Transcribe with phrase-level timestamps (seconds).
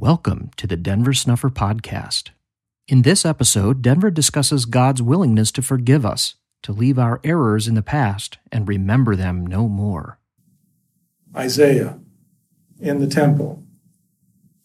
[0.00, 2.28] Welcome to the Denver Snuffer Podcast.
[2.86, 7.74] In this episode, Denver discusses God's willingness to forgive us, to leave our errors in
[7.74, 10.20] the past, and remember them no more.
[11.34, 11.98] Isaiah
[12.78, 13.64] in the temple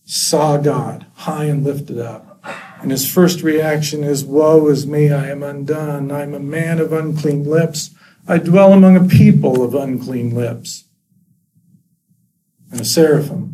[0.03, 2.45] saw God high and lifted up.
[2.79, 6.11] And his first reaction is, Woe is me, I am undone.
[6.11, 7.89] I'm a man of unclean lips.
[8.27, 10.83] I dwell among a people of unclean lips.
[12.71, 13.52] And a seraphim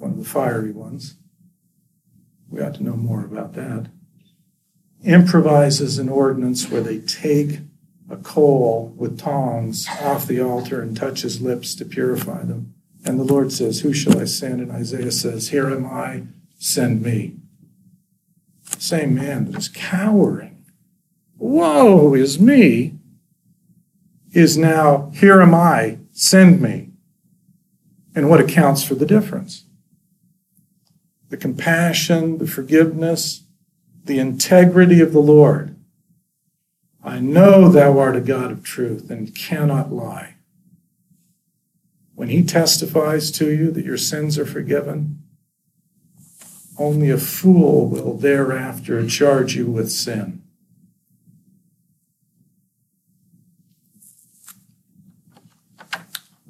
[0.00, 1.16] one of the fiery ones.
[2.48, 3.90] We ought to know more about that.
[5.04, 7.60] Improvises an ordinance where they take
[8.08, 12.74] a coal with tongs off the altar and touch his lips to purify them.
[13.04, 14.60] And the Lord says, Who shall I send?
[14.60, 16.24] And Isaiah says, Here am I,
[16.58, 17.36] send me.
[18.78, 20.64] same man that is cowering,
[21.36, 22.98] woe is me,
[24.32, 26.90] is now, Here am I, send me.
[28.14, 29.64] And what accounts for the difference?
[31.30, 33.44] The compassion, the forgiveness,
[34.04, 35.76] the integrity of the Lord.
[37.02, 40.34] I know thou art a God of truth and cannot lie.
[42.14, 45.22] When he testifies to you that your sins are forgiven,
[46.76, 50.42] only a fool will thereafter charge you with sin.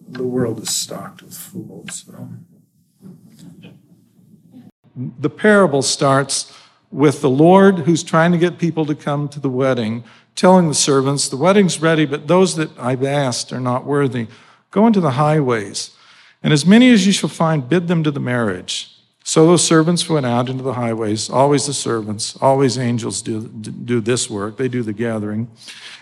[0.08, 2.04] The world is stocked with fools.
[2.06, 2.28] So.
[4.96, 6.56] The parable starts
[6.90, 10.74] with the Lord who's trying to get people to come to the wedding, telling the
[10.74, 14.26] servants, The wedding's ready, but those that I've asked are not worthy.
[14.70, 15.96] Go into the highways,
[16.42, 18.96] and as many as you shall find, bid them to the marriage.
[19.22, 24.00] So those servants went out into the highways, always the servants, always angels do, do
[24.00, 25.48] this work, they do the gathering,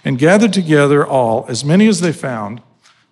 [0.05, 2.63] and gathered together all, as many as they found,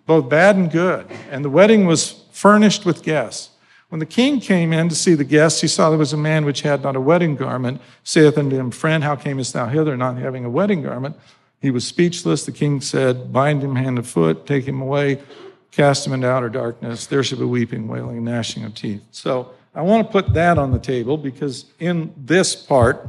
[0.06, 1.06] both bad and good.
[1.30, 3.50] And the wedding was furnished with guests.
[3.88, 6.44] When the king came in to see the guests, he saw there was a man
[6.44, 7.80] which had not a wedding garment.
[8.02, 11.16] Saith unto him, Friend, how camest thou hither not having a wedding garment?
[11.60, 12.44] He was speechless.
[12.44, 15.22] The king said, Bind him hand and foot, take him away,
[15.70, 17.06] cast him into outer darkness.
[17.06, 19.02] There shall be weeping, wailing, and gnashing of teeth.
[19.12, 23.08] So I want to put that on the table because in this part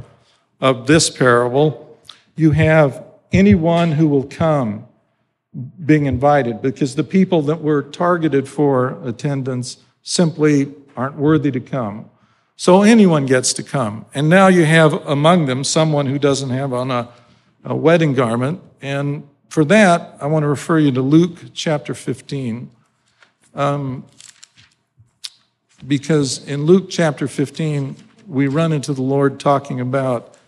[0.60, 1.98] of this parable,
[2.36, 4.86] you have anyone who will come
[5.84, 12.08] being invited because the people that were targeted for attendance simply aren't worthy to come.
[12.56, 14.06] So anyone gets to come.
[14.14, 17.10] And now you have among them someone who doesn't have on a,
[17.62, 18.62] a wedding garment.
[18.80, 22.70] And for that, I want to refer you to Luke chapter 15.
[23.54, 24.06] Um,
[25.86, 27.94] because in Luke chapter 15,
[28.26, 30.38] we run into the Lord talking about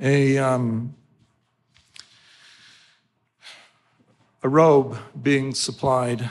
[0.00, 0.94] a, um,
[4.42, 6.30] a robe being supplied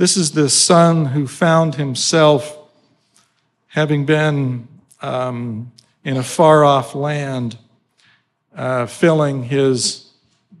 [0.00, 2.56] this is the son who found himself
[3.66, 4.66] having been
[5.02, 5.70] um,
[6.02, 7.58] in a far off land,
[8.56, 10.10] uh, filling his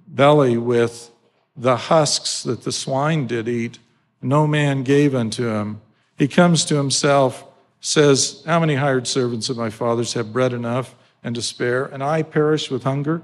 [0.06, 1.10] belly with
[1.56, 3.78] the husks that the swine did eat.
[4.20, 5.80] No man gave unto him.
[6.18, 7.42] He comes to himself,
[7.80, 12.02] says, How many hired servants of my father's have bread enough and to spare, and
[12.02, 13.22] I perish with hunger?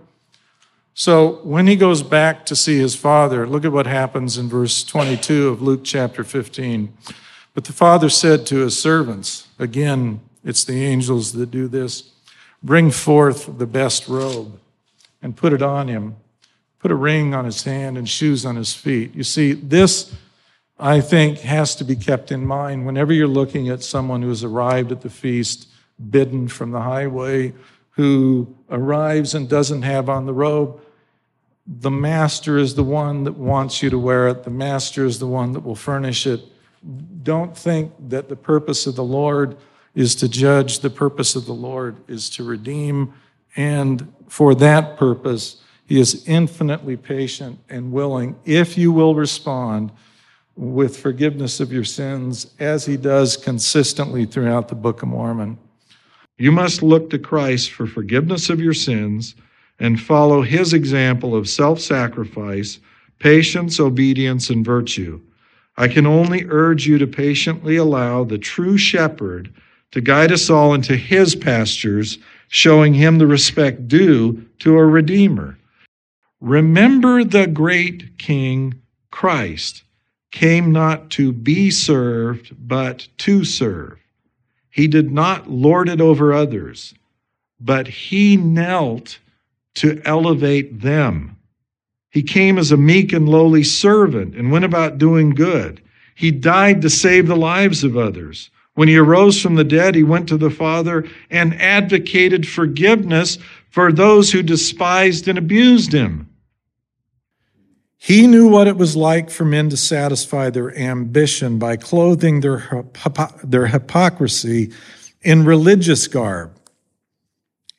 [0.99, 4.83] So when he goes back to see his father, look at what happens in verse
[4.83, 6.91] 22 of Luke chapter 15.
[7.53, 12.13] But the father said to his servants, again, it's the angels that do this,
[12.63, 14.59] bring forth the best robe
[15.21, 16.17] and put it on him.
[16.79, 19.15] Put a ring on his hand and shoes on his feet.
[19.15, 20.15] You see, this,
[20.79, 24.45] I think, has to be kept in mind whenever you're looking at someone who has
[24.45, 25.69] arrived at the feast,
[26.09, 27.53] bidden from the highway,
[27.91, 30.81] who arrives and doesn't have on the robe
[31.67, 35.27] the master is the one that wants you to wear it, the master is the
[35.27, 36.41] one that will furnish it.
[37.23, 39.57] Don't think that the purpose of the Lord
[39.95, 43.13] is to judge, the purpose of the Lord is to redeem.
[43.57, 49.91] And for that purpose, He is infinitely patient and willing, if you will respond
[50.55, 55.59] with forgiveness of your sins, as He does consistently throughout the Book of Mormon.
[56.39, 59.35] You must look to Christ for forgiveness of your sins
[59.79, 62.79] and follow his example of self sacrifice,
[63.19, 65.21] patience, obedience, and virtue.
[65.77, 69.53] I can only urge you to patiently allow the true shepherd
[69.93, 72.19] to guide us all into his pastures,
[72.49, 75.59] showing him the respect due to a redeemer.
[76.41, 78.75] Remember the great King
[79.11, 79.83] Christ
[80.31, 83.99] came not to be served, but to serve.
[84.71, 86.95] He did not lord it over others,
[87.59, 89.19] but he knelt
[89.77, 91.37] to elevate them.
[92.11, 95.83] He came as a meek and lowly servant and went about doing good.
[96.15, 98.51] He died to save the lives of others.
[98.75, 103.39] When he arose from the dead, he went to the Father and advocated forgiveness
[103.71, 106.29] for those who despised and abused him.
[107.99, 112.87] He knew what it was like for men to satisfy their ambition by clothing their,
[113.43, 114.73] their hypocrisy
[115.23, 116.56] in religious garb.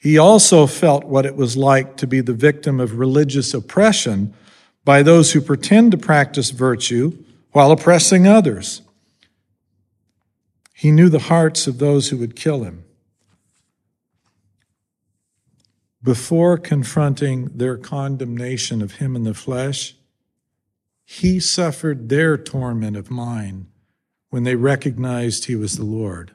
[0.07, 4.33] He also felt what it was like to be the victim of religious oppression
[4.86, 8.83] by those who pretend to practice virtue while oppressing others.
[10.74, 12.86] He knew the hearts of those who would kill him.
[16.01, 19.98] Before confronting their condemnation of him in the flesh,
[21.04, 23.65] he suffered their torment of mind
[24.30, 26.31] when they recognized he was the Lord,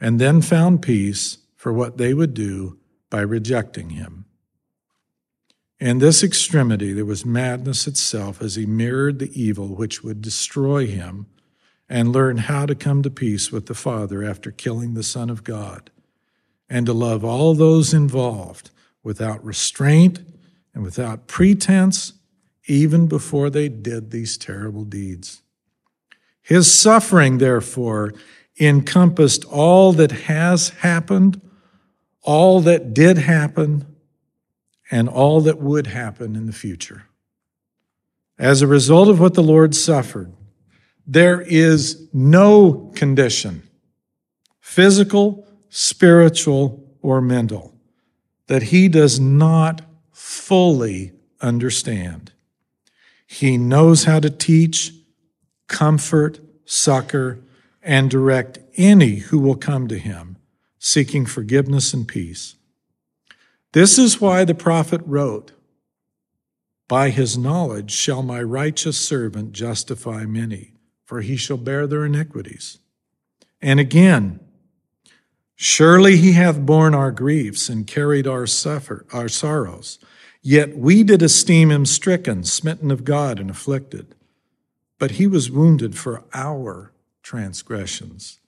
[0.00, 2.78] and then found peace for what they would do
[3.10, 4.24] by rejecting him.
[5.80, 10.86] In this extremity, there was madness itself as he mirrored the evil which would destroy
[10.86, 11.26] him
[11.88, 15.42] and learn how to come to peace with the Father after killing the Son of
[15.42, 15.90] God,
[16.70, 18.70] and to love all those involved
[19.02, 20.20] without restraint
[20.72, 22.12] and without pretense,
[22.68, 25.42] even before they did these terrible deeds.
[26.42, 28.14] His suffering, therefore,
[28.60, 31.40] encompassed all that has happened,
[32.26, 33.86] all that did happen,
[34.90, 37.06] and all that would happen in the future.
[38.38, 40.32] As a result of what the Lord suffered,
[41.06, 43.62] there is no condition,
[44.60, 47.72] physical, spiritual, or mental,
[48.48, 49.82] that he does not
[50.12, 52.32] fully understand.
[53.26, 54.92] He knows how to teach,
[55.68, 57.38] comfort, succor,
[57.82, 60.25] and direct any who will come to him,
[60.86, 62.54] seeking forgiveness and peace.
[63.72, 65.52] This is why the prophet wrote,
[66.88, 70.72] By his knowledge shall my righteous servant justify many
[71.06, 72.78] for he shall bear their iniquities.
[73.62, 74.40] And again,
[75.54, 79.98] surely he hath borne our griefs and carried our suffer our sorrows.
[80.42, 84.14] Yet we did esteem him stricken, smitten of God, and afflicted.
[84.98, 86.92] But he was wounded for our
[87.22, 88.40] transgressions.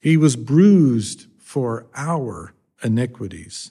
[0.00, 2.52] He was bruised for our
[2.82, 3.70] iniquities.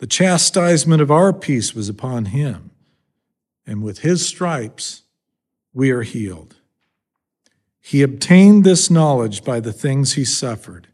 [0.00, 2.72] The chastisement of our peace was upon him,
[3.66, 5.04] and with his stripes
[5.72, 6.56] we are healed.
[7.80, 10.88] He obtained this knowledge by the things he suffered.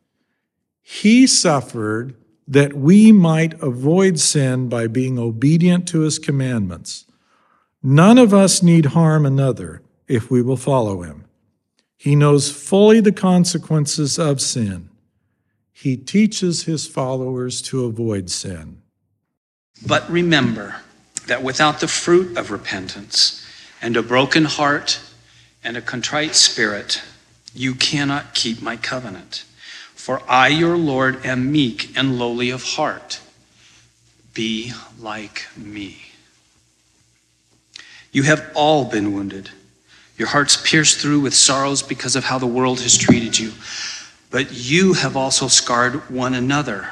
[0.80, 2.14] He suffered
[2.46, 7.04] that we might avoid sin by being obedient to his commandments.
[7.82, 11.24] None of us need harm another if we will follow him.
[11.96, 14.88] He knows fully the consequences of sin.
[15.82, 18.82] He teaches his followers to avoid sin.
[19.84, 20.76] But remember
[21.26, 23.44] that without the fruit of repentance
[23.80, 25.00] and a broken heart,
[25.64, 27.02] and a contrite spirit,
[27.52, 29.44] you cannot keep my covenant.
[29.96, 33.20] For I, your Lord, am meek and lowly of heart.
[34.34, 35.98] Be like me.
[38.12, 39.50] You have all been wounded,
[40.16, 43.50] your hearts pierced through with sorrows because of how the world has treated you.
[44.32, 46.88] But you have also scarred one another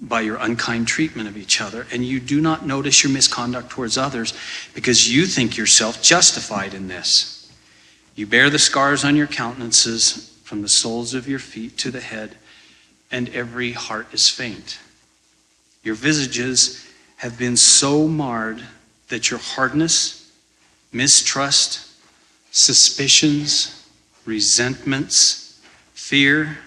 [0.00, 3.98] by your unkind treatment of each other, and you do not notice your misconduct towards
[3.98, 4.32] others
[4.74, 7.52] because you think yourself justified in this.
[8.14, 12.00] You bear the scars on your countenances from the soles of your feet to the
[12.00, 12.36] head,
[13.10, 14.78] and every heart is faint.
[15.82, 18.62] Your visages have been so marred
[19.08, 20.30] that your hardness,
[20.92, 21.88] mistrust,
[22.52, 23.84] suspicions,
[24.24, 25.60] resentments,
[25.94, 26.58] fear,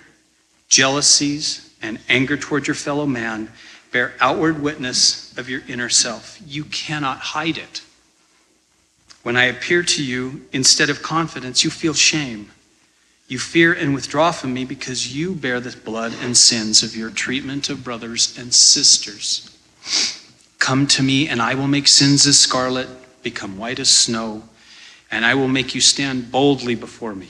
[0.67, 3.51] jealousies, and anger toward your fellow man
[3.91, 6.39] bear outward witness of your inner self.
[6.45, 7.81] You cannot hide it.
[9.24, 12.51] When I appear to you, instead of confidence, you feel shame.
[13.27, 17.09] You fear and withdraw from me because you bear the blood and sins of your
[17.09, 19.53] treatment of brothers and sisters.
[20.59, 22.88] Come to me, and I will make sins as scarlet
[23.24, 24.43] become white as snow,
[25.12, 27.29] and I will make you stand boldly before me,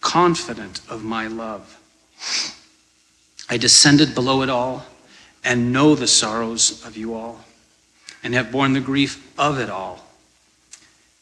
[0.00, 1.78] confident of my love.
[3.48, 4.86] I descended below it all
[5.44, 7.44] and know the sorrows of you all,
[8.22, 10.06] and have borne the grief of it all.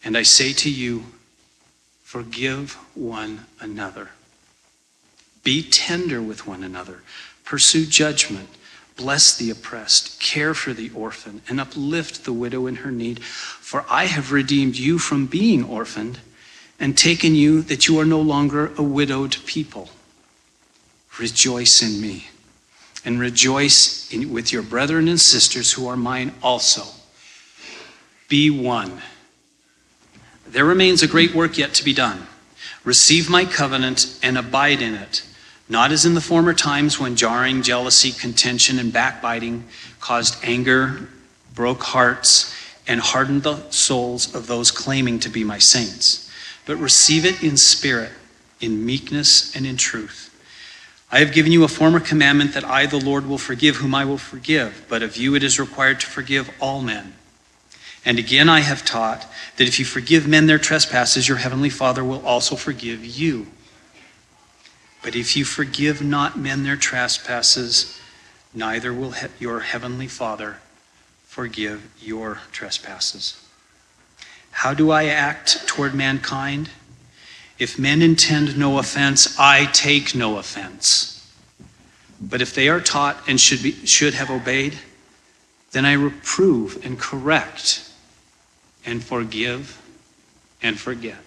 [0.05, 1.05] And I say to you,
[2.05, 4.11] forgive one another.
[5.43, 7.02] Be tender with one another.
[7.45, 8.49] Pursue judgment.
[8.97, 10.21] Bless the oppressed.
[10.21, 11.43] Care for the orphan.
[11.49, 13.25] And uplift the widow in her need.
[13.25, 16.21] For I have redeemed you from being orphaned
[16.79, 19.91] and taken you that you are no longer a widowed people.
[21.19, 22.28] Rejoice in me
[23.04, 26.83] and rejoice in, with your brethren and sisters who are mine also.
[28.28, 29.02] Be one
[30.52, 32.26] there remains a great work yet to be done.
[32.85, 35.25] Receive my covenant and abide in it,
[35.69, 39.64] not as in the former times when jarring, jealousy, contention, and backbiting
[40.00, 41.09] caused anger,
[41.54, 42.54] broke hearts,
[42.87, 46.31] and hardened the souls of those claiming to be my saints,
[46.66, 48.11] but receive it in spirit,
[48.61, 50.28] in meekness, and in truth.
[51.14, 54.07] I have given you a former commandment that I, the Lord, will forgive whom I
[54.07, 57.14] will forgive, but of you it is required to forgive all men.
[58.02, 62.02] And again, I have taught that if you forgive men their trespasses, your heavenly Father
[62.02, 63.49] will also forgive you.
[65.02, 68.00] But if you forgive not men their trespasses,
[68.54, 70.61] neither will he- your heavenly Father
[71.28, 73.37] forgive your trespasses.
[74.52, 76.71] How do I act toward mankind?
[77.62, 81.33] If men intend no offense, I take no offense.
[82.21, 84.81] But if they are taught and should, be, should have obeyed,
[85.71, 87.88] then I reprove and correct
[88.85, 89.81] and forgive
[90.61, 91.19] and forget.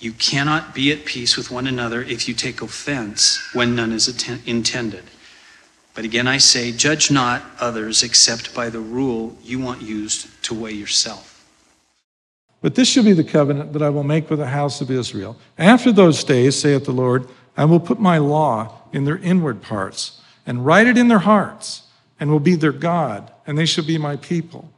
[0.00, 4.08] You cannot be at peace with one another if you take offense when none is
[4.08, 5.04] atten- intended.
[5.92, 10.54] But again, I say, judge not others except by the rule you want used to
[10.54, 11.33] weigh yourself.
[12.64, 15.36] But this shall be the covenant that I will make with the house of Israel.
[15.58, 17.28] After those days, saith the Lord,
[17.58, 21.82] I will put my law in their inward parts and write it in their hearts,
[22.18, 24.72] and will be their God, and they shall be my people.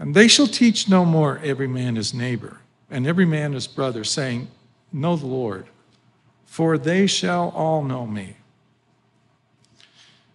[0.00, 2.58] And they shall teach no more every man his neighbor,
[2.90, 4.48] and every man his brother, saying,
[4.92, 5.66] Know the Lord,
[6.44, 8.34] for they shall all know me.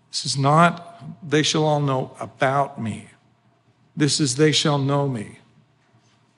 [0.10, 3.10] This is not, they shall all know about me.
[3.98, 5.40] This is, they shall know me.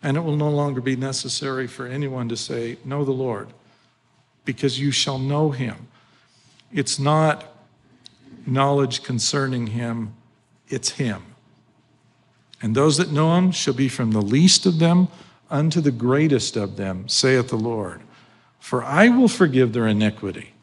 [0.02, 3.50] And it will no longer be necessary for anyone to say, Know the Lord,
[4.46, 5.88] because you shall know him.
[6.72, 7.46] It's not
[8.46, 10.14] knowledge concerning him,
[10.70, 11.24] it's him.
[12.62, 15.08] And those that know him shall be from the least of them
[15.50, 18.02] unto the greatest of them, saith the Lord.
[18.60, 20.54] For I will forgive their iniquity,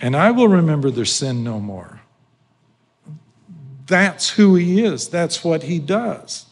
[0.00, 2.00] and I will remember their sin no more.
[3.86, 6.46] That's who he is, that's what he does.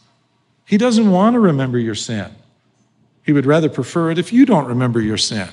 [0.71, 2.31] He doesn't want to remember your sin.
[3.25, 5.49] He would rather prefer it if you don't remember your sin.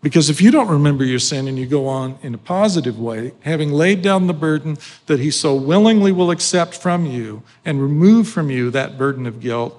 [0.00, 3.34] Because if you don't remember your sin and you go on in a positive way,
[3.40, 8.28] having laid down the burden that He so willingly will accept from you and remove
[8.28, 9.78] from you that burden of guilt,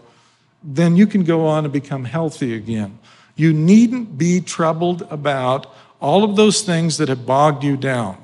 [0.64, 3.00] then you can go on and become healthy again.
[3.36, 8.18] You needn't be troubled about all of those things that have bogged you down.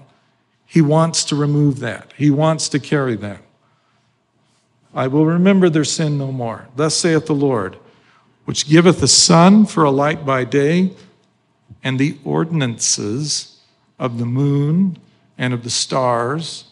[0.68, 3.42] He wants to remove that, He wants to carry that.
[4.94, 6.68] I will remember their sin no more.
[6.76, 7.78] Thus saith the Lord,
[8.46, 10.92] which giveth the sun for a light by day,
[11.84, 13.60] and the ordinances
[14.00, 14.98] of the moon
[15.38, 16.66] and of the stars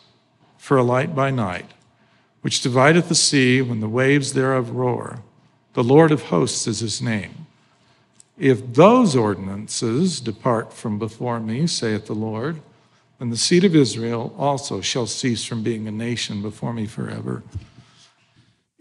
[0.58, 1.72] for a light by night,
[2.42, 5.20] which divideth the sea when the waves thereof roar.
[5.74, 7.48] The Lord of hosts is his name.
[8.38, 12.62] If those ordinances depart from before me, saith the Lord,
[13.20, 17.44] then the seed of Israel also shall cease from being a nation before me forever.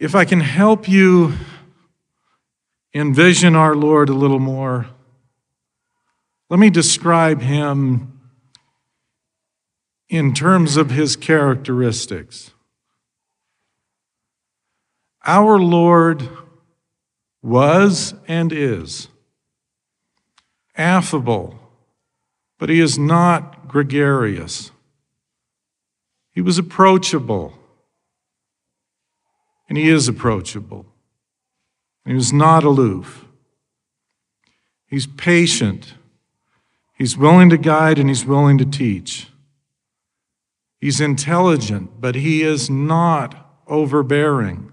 [0.00, 1.34] If I can help you
[2.94, 4.86] envision our Lord a little more,
[6.48, 8.18] let me describe him
[10.08, 12.52] in terms of his characteristics.
[15.26, 16.26] Our Lord
[17.42, 19.08] was and is
[20.76, 21.60] affable,
[22.58, 24.70] but he is not gregarious.
[26.32, 27.59] He was approachable,
[29.70, 30.84] and he is approachable.
[32.04, 33.24] He was not aloof.
[34.86, 35.94] He's patient.
[36.98, 39.28] He's willing to guide and he's willing to teach.
[40.80, 44.72] He's intelligent, but he is not overbearing.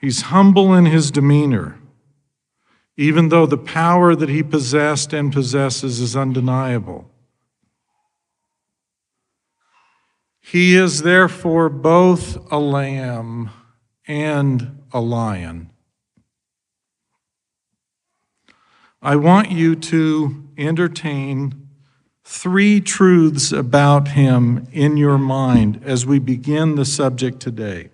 [0.00, 1.78] He's humble in his demeanor,
[2.96, 7.08] even though the power that he possessed and possesses is undeniable.
[10.46, 13.48] He is therefore both a lamb
[14.06, 15.70] and a lion.
[19.00, 21.66] I want you to entertain
[22.24, 27.88] three truths about him in your mind as we begin the subject today.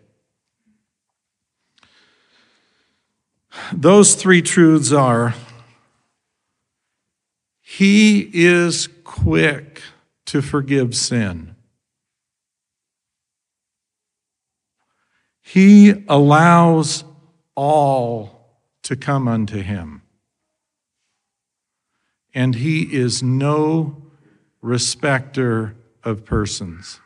[3.72, 5.36] Those three truths are
[7.60, 9.82] He is quick
[10.26, 11.49] to forgive sin.
[15.52, 17.02] He allows
[17.56, 18.54] all
[18.84, 20.02] to come unto him.
[22.32, 23.96] And he is no
[24.62, 27.00] respecter of persons.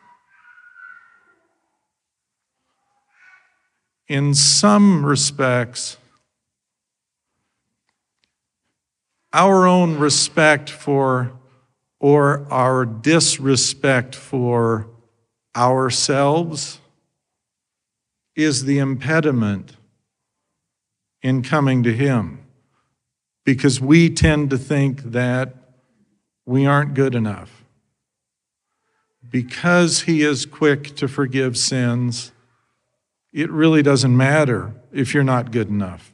[4.08, 5.96] In some respects,
[9.32, 11.32] our own respect for
[11.98, 14.86] or our disrespect for
[15.56, 16.80] ourselves
[18.36, 19.76] is the impediment
[21.22, 22.44] in coming to Him
[23.44, 25.54] because we tend to think that
[26.46, 27.64] we aren't good enough.
[29.30, 32.32] Because He is quick to forgive sins,
[33.32, 36.12] it really doesn't matter if you're not good enough.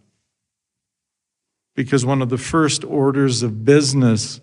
[1.75, 4.41] Because one of the first orders of business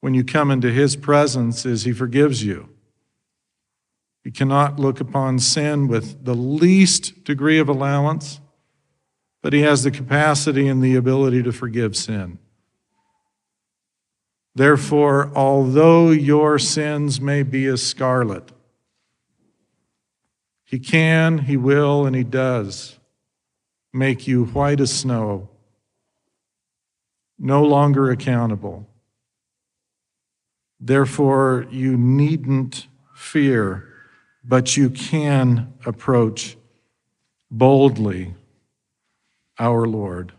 [0.00, 2.73] when you come into His presence is He forgives you.
[4.24, 8.40] You cannot look upon sin with the least degree of allowance,
[9.42, 12.38] but He has the capacity and the ability to forgive sin.
[14.54, 18.50] Therefore, although your sins may be as scarlet,
[20.64, 22.98] He can, He will, and He does
[23.92, 25.50] make you white as snow,
[27.38, 28.88] no longer accountable.
[30.80, 33.93] Therefore, you needn't fear
[34.44, 36.56] but you can approach
[37.50, 38.34] boldly
[39.58, 40.32] our Lord.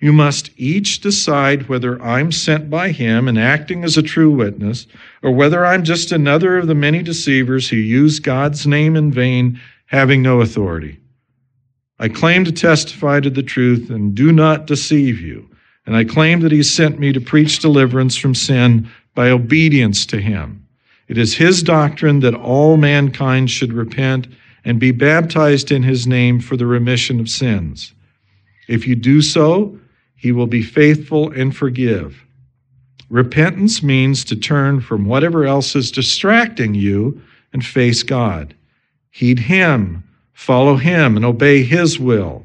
[0.00, 4.86] You must each decide whether I'm sent by him and acting as a true witness,
[5.22, 9.60] or whether I'm just another of the many deceivers who use God's name in vain,
[9.86, 11.00] having no authority.
[11.98, 15.50] I claim to testify to the truth and do not deceive you.
[15.84, 20.20] And I claim that he sent me to preach deliverance from sin by obedience to
[20.20, 20.67] him.
[21.08, 24.28] It is his doctrine that all mankind should repent
[24.64, 27.94] and be baptized in his name for the remission of sins.
[28.68, 29.78] If you do so,
[30.14, 32.24] he will be faithful and forgive.
[33.08, 37.22] Repentance means to turn from whatever else is distracting you
[37.54, 38.54] and face God.
[39.10, 42.44] Heed him, follow him, and obey his will.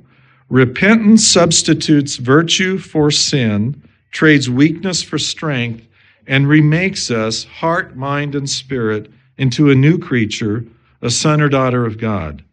[0.50, 5.86] Repentance substitutes virtue for sin, trades weakness for strength,
[6.28, 10.66] and remakes us, heart, mind, and spirit, into a new creature,
[11.02, 12.44] a son or daughter of God.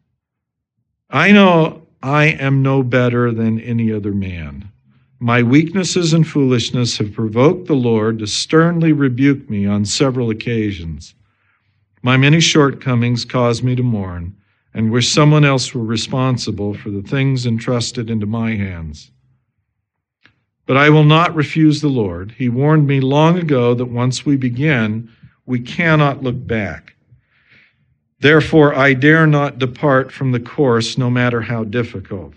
[1.11, 4.71] I know I am no better than any other man.
[5.19, 11.15] My weaknesses and foolishness have provoked the Lord to sternly rebuke me on several occasions.
[12.03, 14.35] My many shortcomings cause me to mourn
[14.73, 19.11] and wish someone else were responsible for the things entrusted into my hands.
[20.71, 22.37] But I will not refuse the Lord.
[22.39, 25.11] He warned me long ago that once we begin,
[25.45, 26.95] we cannot look back.
[28.21, 32.35] Therefore, I dare not depart from the course, no matter how difficult.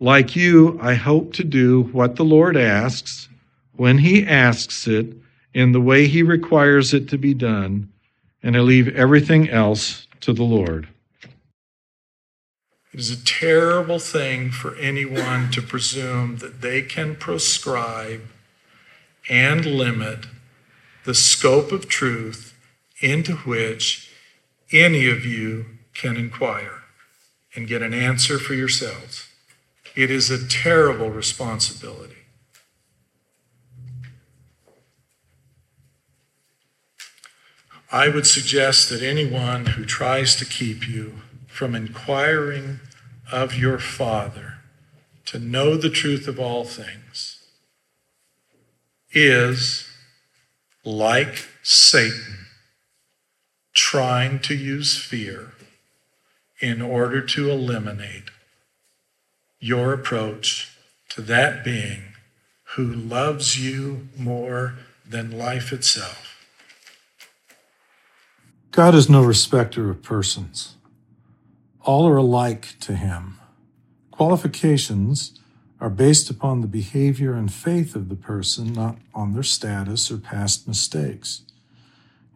[0.00, 3.28] Like you, I hope to do what the Lord asks,
[3.76, 5.14] when He asks it,
[5.52, 7.92] in the way He requires it to be done,
[8.42, 10.88] and I leave everything else to the Lord.
[12.98, 18.22] It is a terrible thing for anyone to presume that they can prescribe
[19.28, 20.26] and limit
[21.04, 22.58] the scope of truth
[23.00, 24.10] into which
[24.72, 26.82] any of you can inquire
[27.54, 29.28] and get an answer for yourselves.
[29.94, 32.26] It is a terrible responsibility.
[37.92, 42.80] I would suggest that anyone who tries to keep you from inquiring
[43.32, 44.58] of your Father
[45.26, 47.44] to know the truth of all things
[49.12, 49.86] is
[50.84, 52.46] like Satan
[53.74, 55.52] trying to use fear
[56.60, 58.30] in order to eliminate
[59.60, 60.76] your approach
[61.10, 62.02] to that being
[62.76, 64.74] who loves you more
[65.08, 66.44] than life itself.
[68.70, 70.74] God is no respecter of persons.
[71.82, 73.38] All are alike to him.
[74.10, 75.38] Qualifications
[75.80, 80.18] are based upon the behavior and faith of the person, not on their status or
[80.18, 81.42] past mistakes.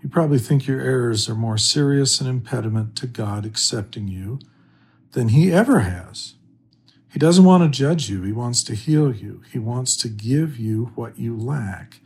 [0.00, 4.38] You probably think your errors are more serious an impediment to God accepting you
[5.12, 6.34] than He ever has.
[7.12, 9.42] He doesn't want to judge you, He wants to heal you.
[9.52, 12.00] He wants to give you what you lack,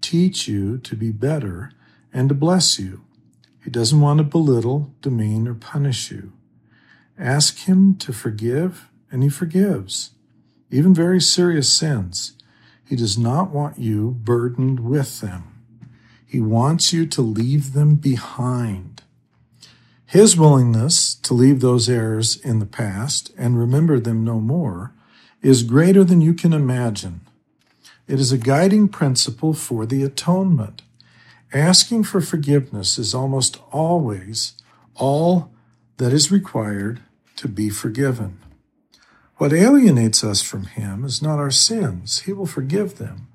[0.00, 1.72] teach you to be better,
[2.12, 3.02] and to bless you.
[3.64, 6.32] He doesn't want to belittle, demean, or punish you.
[7.18, 10.10] Ask Him to forgive, and He forgives,
[10.70, 12.32] even very serious sins.
[12.84, 15.64] He does not want you burdened with them.
[16.26, 19.02] He wants you to leave them behind.
[20.06, 24.92] His willingness to leave those errors in the past and remember them no more
[25.42, 27.22] is greater than you can imagine.
[28.06, 30.82] It is a guiding principle for the atonement.
[31.52, 34.54] Asking for forgiveness is almost always
[34.94, 35.51] all
[36.02, 37.00] that is required
[37.36, 38.36] to be forgiven.
[39.36, 43.28] What alienates us from Him is not our sins, He will forgive them.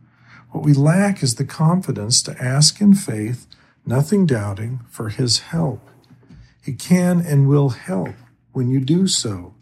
[0.51, 3.47] What we lack is the confidence to ask in faith,
[3.86, 5.80] nothing doubting, for His help.
[6.62, 8.15] He can and will help
[8.51, 9.53] when you do so.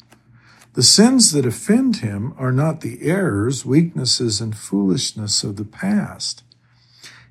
[0.74, 6.42] The sins that offend Him are not the errors, weaknesses, and foolishness of the past.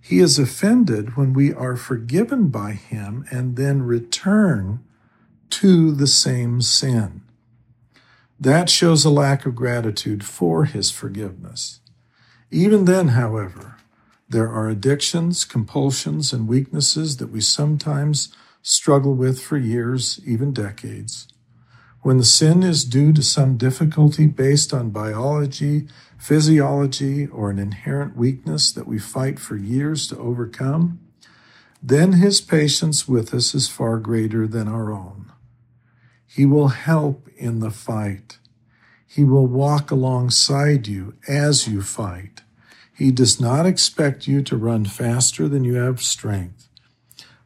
[0.01, 4.79] He is offended when we are forgiven by Him and then return
[5.51, 7.23] to the same sin.
[8.39, 11.81] That shows a lack of gratitude for His forgiveness.
[12.51, 13.77] Even then, however,
[14.29, 21.29] there are addictions, compulsions, and weaknesses that we sometimes struggle with for years, even decades.
[22.03, 28.17] When the sin is due to some difficulty based on biology, physiology, or an inherent
[28.17, 31.01] weakness that we fight for years to overcome,
[31.83, 35.33] then his patience with us is far greater than our own.
[36.35, 38.39] He will help in the fight.
[39.07, 42.43] He will walk alongside you as you fight.
[42.93, 46.69] He does not expect you to run faster than you have strength.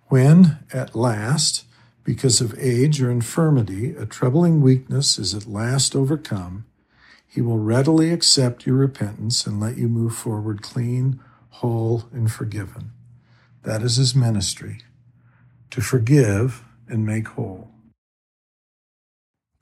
[0.06, 1.66] When, at last,
[2.02, 6.64] because of age or infirmity, a troubling weakness is at last overcome,
[7.26, 11.20] he will readily accept your repentance and let you move forward clean,
[11.50, 12.92] whole, and forgiven.
[13.64, 14.80] That is his ministry
[15.72, 17.67] to forgive and make whole.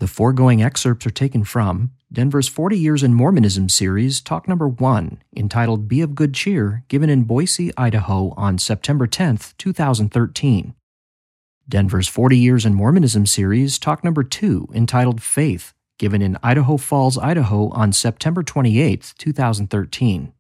[0.07, 5.21] The foregoing excerpts are taken from Denver's 40 Years in Mormonism series, talk number one,
[5.37, 10.77] entitled Be of Good Cheer, given in Boise, Idaho on September 10, 2013.
[11.69, 17.19] Denver's 40 Years in Mormonism series, talk number two, entitled Faith, given in Idaho Falls,
[17.19, 20.33] Idaho on September 28, 2013.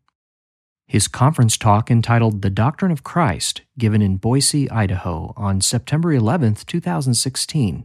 [0.87, 6.55] His conference talk entitled The Doctrine of Christ, given in Boise, Idaho on September 11,
[6.68, 7.85] 2016.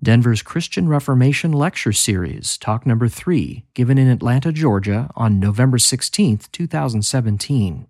[0.00, 6.38] Denver's Christian Reformation Lecture Series, talk number three, given in Atlanta, Georgia on November 16,
[6.52, 7.88] 2017.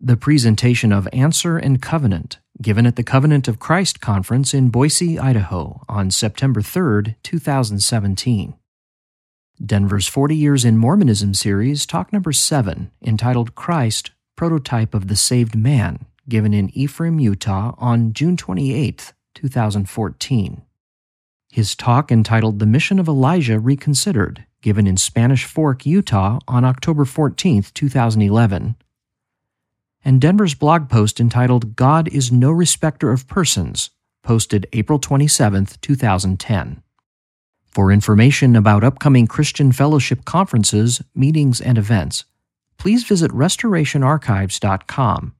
[0.00, 5.18] The presentation of Answer and Covenant, given at the Covenant of Christ Conference in Boise,
[5.18, 8.54] Idaho on September 3, 2017.
[9.62, 15.54] Denver's 40 Years in Mormonism series, talk number seven, entitled Christ, Prototype of the Saved
[15.54, 20.62] Man, given in Ephraim, Utah on June 28, 2014
[21.50, 27.04] his talk entitled The Mission of Elijah Reconsidered, given in Spanish Fork, Utah on October
[27.04, 28.76] 14, 2011,
[30.04, 33.90] and Denver's blog post entitled God is No Respecter of Persons,
[34.22, 36.82] posted April 27, 2010.
[37.66, 42.24] For information about upcoming Christian Fellowship conferences, meetings, and events,
[42.78, 45.34] please visit restorationarchives.com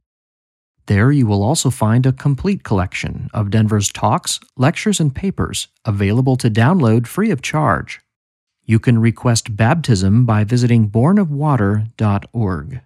[0.88, 6.37] there you will also find a complete collection of Denver's talks, lectures, and papers available
[6.37, 8.01] to download free of charge.
[8.64, 12.81] You can request baptism by visiting bornofwater.org.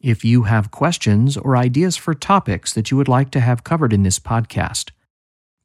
[0.00, 3.94] If you have questions or ideas for topics that you would like to have covered
[3.94, 4.90] in this podcast,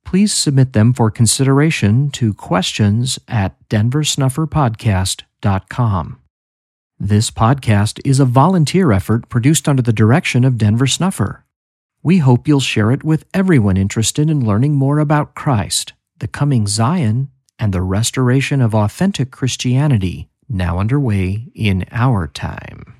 [0.05, 6.18] please submit them for consideration to questions at denversnufferpodcast.com.
[7.01, 11.45] This podcast is a volunteer effort produced under the direction of Denver Snuffer.
[12.03, 16.67] We hope you'll share it with everyone interested in learning more about Christ, the coming
[16.67, 22.98] Zion, and the restoration of authentic Christianity now underway in our time.